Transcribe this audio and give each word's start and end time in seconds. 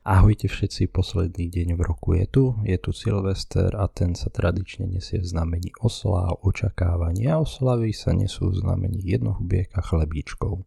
Ahojte 0.00 0.48
všetci, 0.48 0.96
posledný 0.96 1.52
deň 1.52 1.76
v 1.76 1.82
roku 1.84 2.16
je 2.16 2.24
tu, 2.24 2.56
je 2.64 2.72
tu 2.80 2.88
Silvester 2.88 3.68
a 3.76 3.84
ten 3.84 4.16
sa 4.16 4.32
tradične 4.32 4.88
nesie 4.88 5.20
v 5.20 5.28
znamení 5.28 5.76
osla, 5.76 6.32
očakávania 6.40 7.36
a 7.36 7.44
oslavy 7.44 7.92
sa 7.92 8.16
nesú 8.16 8.48
v 8.48 8.64
znamení 8.64 8.96
jednohubiek 9.04 9.68
a 9.76 9.84
chlebíčkov. 9.84 10.64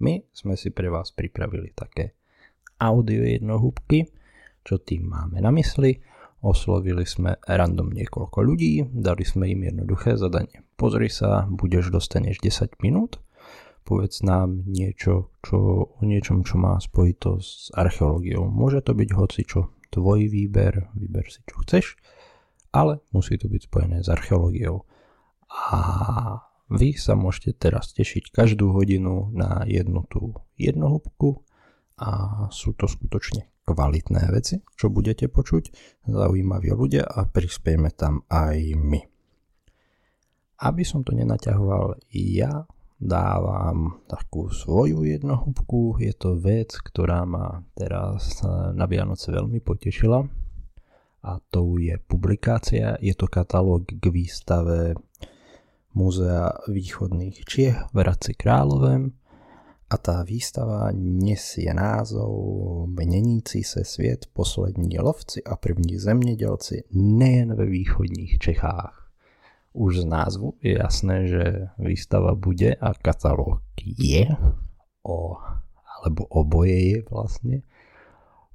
My 0.00 0.24
sme 0.32 0.56
si 0.56 0.72
pre 0.72 0.88
vás 0.88 1.12
pripravili 1.12 1.76
také 1.76 2.16
audio 2.80 3.20
jednohúbky, 3.20 4.08
čo 4.64 4.80
tým 4.80 5.12
máme 5.12 5.44
na 5.44 5.52
mysli. 5.52 6.00
Oslovili 6.40 7.04
sme 7.04 7.36
random 7.36 7.92
niekoľko 7.92 8.40
ľudí, 8.40 8.88
dali 8.96 9.28
sme 9.28 9.52
im 9.52 9.68
jednoduché 9.68 10.16
zadanie. 10.16 10.64
Pozri 10.80 11.12
sa, 11.12 11.44
budeš 11.52 11.92
dostaneš 11.92 12.40
10 12.40 12.80
minút 12.80 13.20
povedz 13.82 14.22
nám 14.22 14.64
niečo, 14.68 15.34
čo, 15.42 15.58
o 15.96 16.02
niečom, 16.02 16.46
čo 16.46 16.60
má 16.60 16.78
spojitosť 16.78 17.48
s 17.48 17.68
archeológiou. 17.74 18.46
Môže 18.46 18.84
to 18.84 18.92
byť 18.94 19.10
hoci 19.16 19.40
čo, 19.44 19.74
tvoj 19.90 20.30
výber, 20.30 20.92
vyber 20.94 21.26
si 21.26 21.42
čo 21.44 21.60
chceš, 21.66 21.98
ale 22.70 23.02
musí 23.10 23.34
to 23.36 23.50
byť 23.50 23.62
spojené 23.66 23.98
s 24.00 24.08
archeológiou. 24.08 24.86
A 25.50 25.80
vy 26.70 26.94
sa 26.94 27.18
môžete 27.18 27.58
teraz 27.58 27.90
tešiť 27.90 28.30
každú 28.30 28.70
hodinu 28.70 29.34
na 29.34 29.66
jednu 29.66 30.06
tú 30.06 30.38
jednohúbku 30.54 31.42
a 31.98 32.46
sú 32.54 32.72
to 32.78 32.86
skutočne 32.86 33.50
kvalitné 33.66 34.30
veci, 34.30 34.62
čo 34.78 34.90
budete 34.90 35.26
počuť, 35.26 35.74
zaujímaví 36.06 36.70
ľudia 36.70 37.06
a 37.06 37.26
prispieme 37.26 37.90
tam 37.90 38.22
aj 38.30 38.78
my. 38.78 39.02
Aby 40.60 40.82
som 40.86 41.02
to 41.02 41.10
nenaťahoval 41.10 41.98
ja, 42.14 42.66
dávam 43.00 44.04
takú 44.04 44.52
svoju 44.52 45.08
jednohúbku. 45.08 45.96
Je 46.04 46.12
to 46.12 46.36
vec, 46.36 46.76
ktorá 46.76 47.24
ma 47.24 47.64
teraz 47.72 48.44
na 48.76 48.84
Vianoce 48.84 49.32
veľmi 49.32 49.64
potešila 49.64 50.20
a 51.24 51.32
to 51.48 51.80
je 51.80 51.96
publikácia. 52.04 53.00
Je 53.00 53.16
to 53.16 53.24
katalóg 53.28 53.88
k 53.88 54.04
výstave 54.12 54.96
Múzea 55.90 56.54
východných 56.70 57.42
Čiech 57.42 57.90
v 57.90 57.96
Hradci 57.98 58.38
Královem 58.38 59.10
a 59.90 59.98
tá 59.98 60.22
výstava 60.22 60.94
nesie 60.94 61.66
názov 61.74 62.30
Menící 62.94 63.66
se 63.66 63.82
svět, 63.82 64.30
poslední 64.32 65.02
lovci 65.02 65.42
a 65.42 65.56
první 65.56 65.98
zemědělci 65.98 66.84
nejen 66.94 67.54
ve 67.58 67.66
východních 67.66 68.38
Čechách 68.38 68.99
už 69.70 70.02
z 70.02 70.06
názvu 70.06 70.58
je 70.60 70.78
jasné, 70.78 71.16
že 71.30 71.44
výstava 71.78 72.34
bude 72.34 72.74
a 72.74 72.90
katalóg 72.94 73.62
je 73.78 74.26
o, 75.06 75.38
alebo 76.00 76.26
oboje 76.26 76.78
je 76.78 76.98
vlastne 77.06 77.56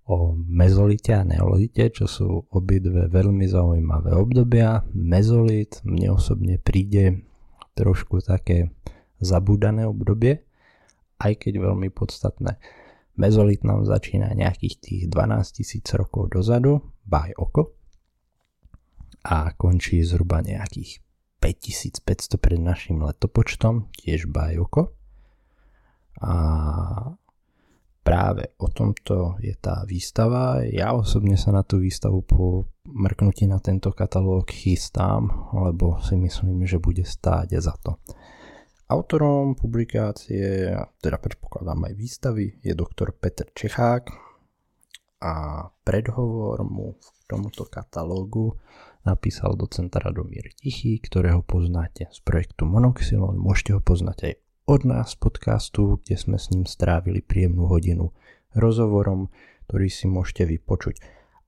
o 0.05 0.37
mezolite 0.37 1.17
a 1.17 1.25
neolite, 1.25 1.89
čo 1.89 2.05
sú 2.05 2.27
obidve 2.53 3.09
veľmi 3.09 3.49
zaujímavé 3.49 4.13
obdobia. 4.13 4.85
Mezolit 4.93 5.81
mne 5.81 6.13
osobne 6.13 6.61
príde 6.61 7.25
trošku 7.73 8.21
také 8.21 8.69
zabúdané 9.17 9.89
obdobie, 9.89 10.45
aj 11.17 11.33
keď 11.41 11.71
veľmi 11.71 11.89
podstatné. 11.89 12.61
Mezolit 13.15 13.63
nám 13.63 13.87
začína 13.87 14.35
nejakých 14.35 14.75
tých 14.77 15.01
12 15.07 15.57
tisíc 15.57 15.87
rokov 15.95 16.35
dozadu, 16.35 16.83
baj 17.07 17.31
oko, 17.39 17.73
a 19.25 19.57
končí 19.57 20.05
zhruba 20.05 20.45
nejakých 20.45 21.01
5500 21.45 22.41
pred 22.41 22.57
našim 22.57 23.05
letopočtom, 23.05 23.93
tiež 23.93 24.25
bajoko. 24.25 24.97
A 26.25 26.33
práve 28.01 28.57
o 28.57 28.65
tomto 28.73 29.37
je 29.37 29.53
tá 29.53 29.85
výstava. 29.85 30.65
Ja 30.65 30.97
osobne 30.97 31.37
sa 31.37 31.53
na 31.53 31.61
tú 31.61 31.77
výstavu 31.77 32.25
po 32.25 32.65
mrknutí 32.89 33.45
na 33.45 33.61
tento 33.61 33.93
katalóg 33.93 34.49
chystám, 34.49 35.29
lebo 35.53 36.01
si 36.01 36.17
myslím, 36.17 36.65
že 36.65 36.81
bude 36.81 37.05
stáť 37.05 37.61
za 37.61 37.77
to. 37.77 38.01
Autorom 38.85 39.57
publikácie, 39.57 40.73
teda 41.01 41.17
predpokladám 41.17 41.89
aj 41.89 41.93
výstavy, 41.97 42.45
je 42.61 42.73
doktor 42.77 43.17
Petr 43.17 43.49
Čechák 43.49 44.13
a 45.25 45.33
predhovor 45.81 46.61
mu 46.61 46.93
v 46.93 47.07
tomuto 47.25 47.65
katalógu 47.65 48.53
napísal 49.05 49.53
docent 49.53 49.93
Radomír 49.93 50.51
Tichý, 50.57 50.97
ktorého 50.97 51.45
poznáte 51.45 52.09
z 52.09 52.19
projektu 52.25 52.65
Monoxylon. 52.65 53.37
Môžete 53.37 53.77
ho 53.77 53.81
poznať 53.81 54.17
aj 54.25 54.33
od 54.65 54.81
nás 54.81 55.13
z 55.13 55.21
podcastu, 55.21 56.01
kde 56.01 56.17
sme 56.17 56.37
s 56.41 56.49
ním 56.49 56.65
strávili 56.65 57.21
príjemnú 57.21 57.69
hodinu 57.69 58.11
rozhovorom, 58.57 59.29
ktorý 59.69 59.87
si 59.93 60.09
môžete 60.09 60.49
vypočuť. 60.49 60.97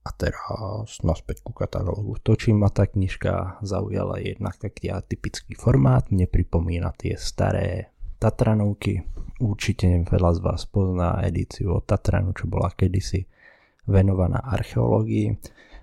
A 0.06 0.14
teraz 0.14 1.02
naspäť 1.04 1.44
ku 1.44 1.52
katalógu. 1.52 2.16
To, 2.24 2.38
čím 2.38 2.64
ma 2.64 2.72
tá 2.72 2.88
knižka 2.88 3.60
zaujala, 3.60 4.22
je 4.22 4.38
jednak 4.38 4.56
taký 4.56 4.88
atypický 4.88 5.52
formát. 5.58 6.08
Mne 6.08 6.30
pripomína 6.30 6.94
tie 6.96 7.18
staré 7.18 7.92
Tatranovky. 8.16 9.04
Určite 9.42 9.90
veľa 10.08 10.30
z 10.38 10.40
vás 10.40 10.64
pozná 10.64 11.20
edíciu 11.26 11.76
od 11.76 11.84
Tatranu, 11.84 12.32
čo 12.32 12.48
bola 12.48 12.72
kedysi 12.72 13.26
venovaná 13.84 14.40
archeológii. 14.40 15.36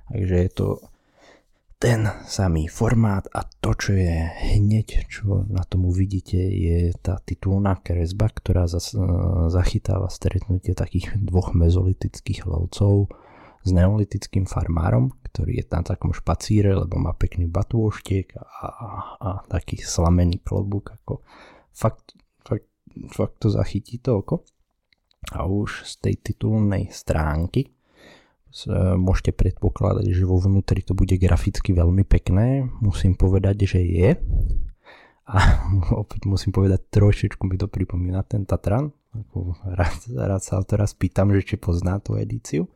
Takže 0.09 0.35
je 0.41 0.51
to 0.55 0.67
ten 1.75 2.07
samý 2.23 2.71
formát 2.71 3.27
a 3.35 3.43
to, 3.43 3.75
čo 3.75 3.91
je 3.99 4.15
hneď, 4.55 5.11
čo 5.11 5.43
na 5.51 5.61
tom 5.67 5.91
uvidíte, 5.91 6.39
je 6.39 6.95
tá 7.03 7.19
titulná 7.19 7.75
kresba, 7.83 8.31
ktorá 8.31 8.63
zas, 8.65 8.95
e, 8.95 9.03
zachytáva 9.51 10.07
stretnutie 10.07 10.71
takých 10.71 11.19
dvoch 11.19 11.51
mezolitických 11.51 12.47
lovcov 12.47 13.11
s 13.65 13.69
neolitickým 13.75 14.47
farmárom, 14.47 15.11
ktorý 15.29 15.59
je 15.59 15.65
na 15.67 15.83
takom 15.83 16.15
špacíre, 16.15 16.71
lebo 16.71 16.95
má 16.95 17.11
pekný 17.11 17.51
batôštiek 17.51 18.39
a, 18.39 18.45
a, 18.47 18.67
a 19.19 19.29
taký 19.51 19.83
slamený 19.83 20.39
klobúk, 20.39 20.95
ako 21.03 21.27
fakt, 21.75 22.15
fakt, 22.47 22.71
fakt 23.11 23.35
to 23.43 23.51
zachytí 23.51 23.99
to 23.99 24.23
oko. 24.23 24.47
A 25.35 25.43
už 25.43 25.83
z 25.83 25.93
tej 25.99 26.15
titulnej 26.23 26.93
stránky 26.93 27.74
môžete 28.95 29.35
predpokladať, 29.35 30.15
že 30.15 30.23
vo 30.23 30.39
vnútri 30.39 30.79
to 30.79 30.95
bude 30.95 31.11
graficky 31.19 31.75
veľmi 31.75 32.07
pekné. 32.07 32.63
Musím 32.79 33.19
povedať, 33.19 33.67
že 33.67 33.79
je. 33.83 34.09
A 35.27 35.37
opäť 36.01 36.23
musím 36.23 36.55
povedať, 36.55 36.87
trošičku 36.87 37.43
mi 37.43 37.59
to 37.59 37.67
pripomína 37.67 38.23
ten 38.23 38.47
Tatran. 38.47 38.95
Rád, 39.63 40.11
rád 40.11 40.41
sa 40.43 40.63
teraz 40.63 40.95
pýtam, 40.95 41.35
že 41.35 41.43
či 41.43 41.55
pozná 41.59 41.99
tú 41.99 42.15
edíciu. 42.15 42.71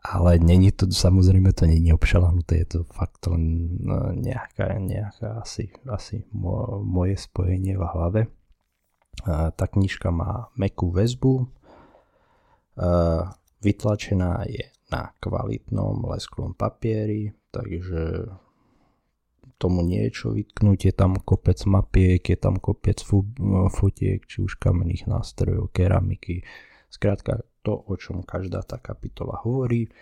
Ale 0.00 0.40
není 0.40 0.72
to, 0.72 0.88
samozrejme 0.88 1.52
to 1.52 1.68
není 1.68 1.92
obšalahnuté, 1.92 2.64
je 2.64 2.68
to 2.72 2.80
fakt 2.88 3.20
len 3.28 3.76
no, 3.84 4.16
nejaká, 4.16 4.80
nejaká 4.80 5.44
asi, 5.44 5.76
asi 5.84 6.24
mo, 6.32 6.80
moje 6.80 7.20
spojenie 7.20 7.76
v 7.76 7.84
hlave. 7.84 8.20
A 9.28 9.52
tá 9.52 9.68
knižka 9.68 10.08
má 10.08 10.48
mekú 10.56 10.88
väzbu, 10.88 11.52
Vytlačená 13.60 14.48
je 14.48 14.64
na 14.90 15.12
kvalitnom 15.20 16.02
lesklom 16.10 16.56
papieri, 16.56 17.30
takže 17.52 18.32
tomu 19.60 19.84
niečo 19.84 20.32
vytknúť, 20.32 20.88
je 20.88 20.94
tam 20.96 21.20
kopec 21.20 21.60
mapiek, 21.68 22.24
je 22.24 22.38
tam 22.40 22.56
kopec 22.56 22.96
fotiek, 23.68 24.24
či 24.24 24.40
už 24.40 24.56
kamenných 24.56 25.04
nástrojov, 25.04 25.68
keramiky, 25.76 26.40
skrátka 26.88 27.44
to, 27.60 27.76
o 27.76 27.94
čom 28.00 28.24
každá 28.24 28.64
tá 28.64 28.80
kapitola 28.80 29.36
hovorí, 29.44 29.92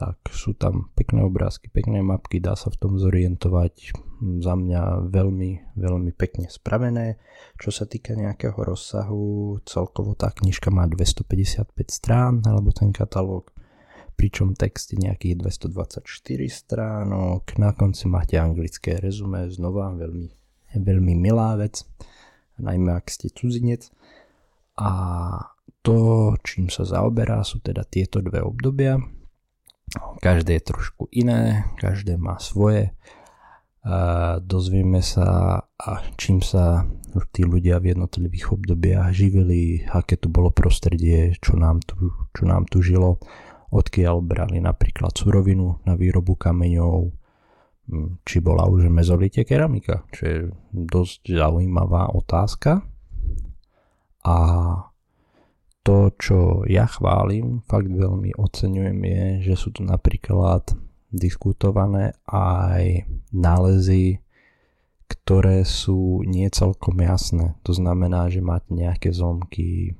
tak 0.00 0.16
sú 0.32 0.56
tam 0.56 0.88
pekné 0.96 1.20
obrázky, 1.20 1.68
pekné 1.68 2.00
mapky, 2.00 2.40
dá 2.40 2.56
sa 2.56 2.72
v 2.72 2.80
tom 2.80 2.96
zorientovať. 2.96 3.92
Za 4.40 4.56
mňa 4.56 5.12
veľmi, 5.12 5.76
veľmi 5.76 6.16
pekne 6.16 6.48
spravené. 6.48 7.20
Čo 7.60 7.68
sa 7.68 7.84
týka 7.84 8.16
nejakého 8.16 8.56
rozsahu, 8.56 9.60
celkovo 9.68 10.16
tá 10.16 10.32
knižka 10.32 10.72
má 10.72 10.88
255 10.88 11.76
strán, 11.92 12.40
alebo 12.48 12.72
ten 12.72 12.96
katalóg, 12.96 13.52
pričom 14.16 14.56
text 14.56 14.96
je 14.96 15.04
nejakých 15.04 15.36
224 15.68 16.00
stránok. 16.48 17.60
Na 17.60 17.76
konci 17.76 18.08
máte 18.08 18.40
anglické 18.40 18.96
rezume, 18.96 19.52
znova 19.52 19.92
veľmi, 20.00 20.32
veľmi 20.80 21.12
milá 21.12 21.60
vec, 21.60 21.84
najmä 22.56 22.96
ak 22.96 23.12
ste 23.12 23.28
cudzinec. 23.28 23.92
A 24.80 24.92
to, 25.84 26.32
čím 26.40 26.72
sa 26.72 26.88
zaoberá, 26.88 27.44
sú 27.44 27.60
teda 27.60 27.84
tieto 27.84 28.24
dve 28.24 28.40
obdobia 28.40 29.19
Každé 30.22 30.60
je 30.60 30.68
trošku 30.70 31.10
iné, 31.10 31.66
každé 31.80 32.14
má 32.14 32.38
svoje. 32.38 32.94
A 33.80 34.36
dozvieme 34.44 35.00
sa, 35.00 35.56
a 35.64 35.90
čím 36.20 36.44
sa 36.44 36.84
tí 37.32 37.48
ľudia 37.48 37.80
v 37.80 37.96
jednotlivých 37.96 38.52
obdobiach 38.52 39.08
živili, 39.10 39.88
aké 39.88 40.20
tu 40.20 40.28
bolo 40.28 40.52
prostredie, 40.52 41.32
čo 41.40 41.56
nám 41.56 41.80
tu, 41.82 42.12
čo 42.36 42.44
nám 42.44 42.68
tu 42.68 42.84
žilo, 42.84 43.16
odkiaľ 43.72 44.20
brali 44.20 44.60
napríklad 44.60 45.16
surovinu 45.16 45.80
na 45.88 45.96
výrobu 45.96 46.36
kameňov, 46.36 47.08
či 48.22 48.36
bola 48.44 48.68
už 48.68 48.92
mezolite 48.92 49.42
keramika, 49.48 50.04
čo 50.12 50.22
je 50.22 50.38
dosť 50.70 51.34
zaujímavá 51.34 52.12
otázka. 52.12 52.84
A 54.28 54.36
to, 55.82 56.12
čo 56.20 56.62
ja 56.68 56.84
chválim, 56.84 57.64
fakt 57.64 57.88
veľmi 57.88 58.36
oceňujem 58.36 58.98
je, 59.00 59.24
že 59.50 59.54
sú 59.56 59.72
tu 59.72 59.80
napríklad 59.80 60.76
diskutované 61.10 62.14
aj 62.28 63.08
nálezy, 63.34 64.20
ktoré 65.10 65.66
sú 65.66 66.22
nie 66.22 66.46
celkom 66.52 66.94
jasné. 67.02 67.58
To 67.66 67.74
znamená, 67.74 68.30
že 68.30 68.44
máte 68.44 68.70
nejaké 68.70 69.10
zlomky, 69.10 69.98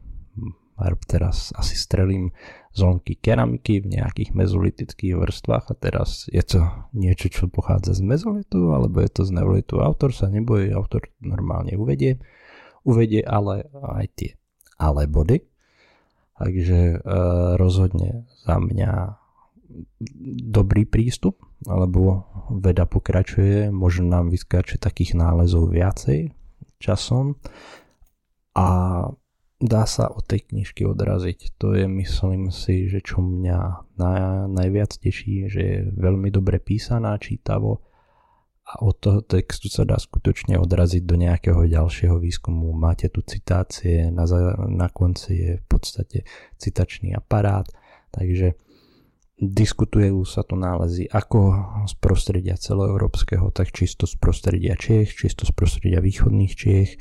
teraz 1.05 1.53
asi 1.59 1.77
strelím 1.77 2.33
zlomky 2.73 3.19
keramiky 3.19 3.85
v 3.85 4.01
nejakých 4.01 4.31
mezolitických 4.33 5.19
vrstvách 5.19 5.65
a 5.69 5.75
teraz 5.77 6.31
je 6.31 6.41
to 6.41 6.65
niečo, 6.97 7.29
čo 7.29 7.53
pochádza 7.53 7.99
z 7.99 8.07
mezolitu 8.07 8.73
alebo 8.73 9.03
je 9.03 9.11
to 9.13 9.23
z 9.27 9.35
neolitu. 9.37 9.83
Autor 9.83 10.15
sa 10.15 10.31
nebojí, 10.31 10.73
autor 10.73 11.11
normálne 11.21 11.77
uvedie, 11.77 12.23
uvedie 12.87 13.21
ale 13.27 13.69
aj 13.75 14.07
tie 14.17 14.31
ale 14.81 15.05
body 15.05 15.51
Takže 16.41 16.81
e, 16.81 16.99
rozhodne 17.61 18.25
za 18.49 18.57
mňa 18.57 19.21
dobrý 20.51 20.89
prístup, 20.89 21.45
alebo 21.69 22.25
veda 22.49 22.89
pokračuje, 22.89 23.69
možno 23.69 24.09
nám 24.09 24.33
vyskáče 24.33 24.81
takých 24.81 25.21
nálezov 25.21 25.69
viacej 25.69 26.33
časom 26.81 27.37
a 28.57 28.69
dá 29.61 29.85
sa 29.85 30.09
od 30.09 30.25
tej 30.25 30.49
knižky 30.49 30.89
odraziť. 30.89 31.61
To 31.61 31.77
je 31.77 31.85
myslím 31.85 32.49
si, 32.49 32.89
že 32.89 33.05
čo 33.05 33.21
mňa 33.21 33.59
na, 34.01 34.11
najviac 34.49 34.97
teší, 34.97 35.53
že 35.53 35.61
je 35.61 35.79
veľmi 35.93 36.33
dobre 36.33 36.57
písaná, 36.57 37.21
čítavo 37.21 37.85
a 38.71 38.87
od 38.87 39.03
toho 39.03 39.21
textu 39.27 39.67
sa 39.67 39.83
dá 39.83 39.99
skutočne 39.99 40.55
odraziť 40.55 41.03
do 41.03 41.19
nejakého 41.19 41.67
ďalšieho 41.67 42.23
výskumu. 42.23 42.71
Máte 42.71 43.11
tu 43.11 43.19
citácie, 43.27 44.15
na, 44.15 44.23
na 44.71 44.87
konci 44.87 45.33
je 45.35 45.53
v 45.59 45.65
podstate 45.67 46.23
citačný 46.55 47.11
aparát, 47.19 47.67
takže 48.15 48.55
diskutujú 49.41 50.23
sa 50.23 50.47
tu 50.47 50.55
nálezy 50.55 51.11
ako 51.11 51.41
z 51.91 51.95
prostredia 51.99 52.55
celoeurópskeho, 52.55 53.51
tak 53.51 53.75
čisto 53.75 54.07
z 54.07 54.15
prostredia 54.23 54.79
Čech, 54.79 55.19
čisto 55.19 55.43
z 55.49 55.53
prostredia 55.57 55.99
východných 55.99 56.53
Čech. 56.55 56.95
E, 56.95 56.99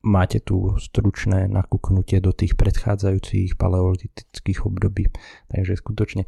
máte 0.00 0.38
tu 0.40 0.78
stručné 0.80 1.50
nakúknutie 1.50 2.24
do 2.24 2.32
tých 2.32 2.56
predchádzajúcich 2.56 3.60
paleolitických 3.60 4.64
období, 4.64 5.12
takže 5.52 5.76
skutočne 5.76 6.24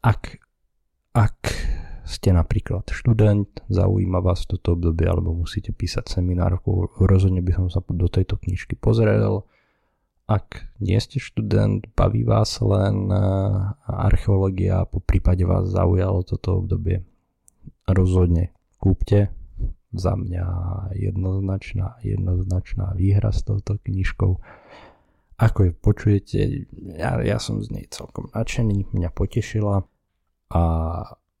ak 0.00 0.45
ste 2.16 2.32
napríklad 2.32 2.88
študent, 2.88 3.60
zaujíma 3.68 4.24
vás 4.24 4.48
toto 4.48 4.72
obdobie 4.72 5.04
alebo 5.04 5.36
musíte 5.36 5.76
písať 5.76 6.16
seminárku, 6.16 6.88
rozhodne 6.96 7.44
by 7.44 7.52
som 7.52 7.66
sa 7.68 7.84
do 7.84 8.08
tejto 8.08 8.40
knižky 8.40 8.72
pozrel. 8.80 9.44
Ak 10.26 10.66
nie 10.82 10.96
ste 10.98 11.20
študent, 11.22 11.92
baví 11.92 12.24
vás 12.24 12.58
len 12.64 13.12
eh, 13.12 13.20
archeológia, 13.84 14.88
po 14.88 14.98
prípade 15.04 15.44
vás 15.44 15.68
zaujalo 15.68 16.24
toto 16.24 16.64
obdobie, 16.64 17.04
rozhodne 17.84 18.56
kúpte. 18.80 19.30
Za 19.96 20.12
mňa 20.12 20.44
jednoznačná, 20.98 21.96
jednoznačná 22.04 22.92
výhra 22.98 23.32
s 23.32 23.46
touto 23.46 23.80
knižkou. 23.80 24.32
Ako 25.40 25.58
je 25.62 25.72
počujete, 25.72 26.38
ja, 27.00 27.16
ja 27.22 27.38
som 27.40 27.64
z 27.64 27.72
nej 27.72 27.86
celkom 27.88 28.28
nadšený, 28.34 28.92
mňa 28.92 29.08
potešila 29.14 29.88
a 30.52 30.62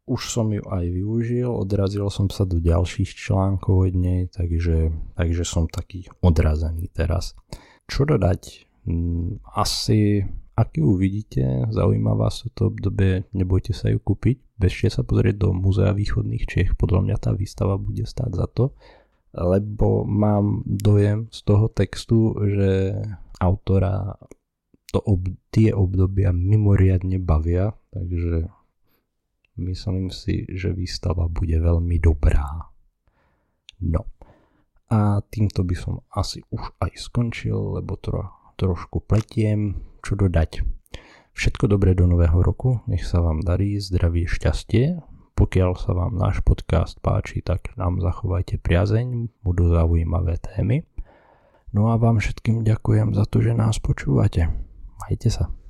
už 0.06 0.22
som 0.30 0.54
ju 0.54 0.62
aj 0.62 0.86
využil, 0.86 1.50
odrazil 1.50 2.06
som 2.14 2.30
sa 2.30 2.46
do 2.46 2.62
ďalších 2.62 3.10
článkov 3.10 3.90
od 3.90 3.94
nej, 3.98 4.30
takže, 4.30 4.94
takže 5.18 5.42
som 5.42 5.66
taký 5.66 6.06
odrazený 6.22 6.86
teraz. 6.94 7.34
Čo 7.90 8.06
dodať? 8.06 8.70
Mm, 8.86 9.42
asi, 9.58 10.22
ak 10.54 10.78
ju 10.78 10.94
uvidíte, 10.94 11.66
zaujíma 11.74 12.14
vás 12.14 12.46
toto 12.46 12.70
obdobie, 12.70 13.26
nebojte 13.34 13.74
sa 13.74 13.90
ju 13.90 13.98
kúpiť, 13.98 14.38
bežte 14.54 14.94
sa 14.94 15.02
pozrieť 15.02 15.42
do 15.42 15.48
Múzea 15.50 15.90
východných 15.90 16.46
Čech, 16.46 16.78
podľa 16.78 17.02
mňa 17.02 17.16
tá 17.18 17.34
výstava 17.34 17.74
bude 17.74 18.06
stáť 18.06 18.30
za 18.30 18.46
to, 18.46 18.78
lebo 19.34 20.06
mám 20.06 20.62
dojem 20.64 21.26
z 21.34 21.38
toho 21.42 21.66
textu, 21.66 22.38
že 22.46 22.94
autora 23.42 24.16
to 24.94 25.02
ob, 25.02 25.28
tie 25.50 25.74
obdobia 25.74 26.30
mimoriadne 26.30 27.18
bavia, 27.18 27.74
takže 27.90 28.48
Myslím 29.56 30.12
si, 30.12 30.44
že 30.52 30.76
výstava 30.76 31.32
bude 31.32 31.56
veľmi 31.56 31.96
dobrá. 31.96 32.68
No. 33.80 34.04
A 34.92 35.18
týmto 35.32 35.66
by 35.66 35.74
som 35.74 35.94
asi 36.12 36.44
už 36.52 36.76
aj 36.78 36.92
skončil, 36.94 37.80
lebo 37.80 37.98
tro, 37.98 38.30
trošku 38.60 39.02
pletiem. 39.02 39.82
Čo 40.04 40.14
dodať? 40.14 40.62
Všetko 41.36 41.68
dobré 41.68 41.92
do 41.92 42.08
nového 42.08 42.40
roku, 42.40 42.80
nech 42.88 43.04
sa 43.04 43.20
vám 43.20 43.44
darí, 43.44 43.76
zdravie, 43.76 44.24
šťastie. 44.24 45.02
Pokiaľ 45.36 45.70
sa 45.76 45.92
vám 45.92 46.16
náš 46.16 46.40
podcast 46.40 46.96
páči, 47.04 47.44
tak 47.44 47.76
nám 47.76 48.00
zachovajte 48.00 48.56
priazeň, 48.56 49.28
budú 49.44 49.68
zaujímavé 49.68 50.40
témy. 50.40 50.88
No 51.76 51.92
a 51.92 52.00
vám 52.00 52.24
všetkým 52.24 52.64
ďakujem 52.64 53.12
za 53.12 53.28
to, 53.28 53.44
že 53.44 53.52
nás 53.52 53.76
počúvate. 53.76 54.48
Majte 54.96 55.28
sa. 55.28 55.65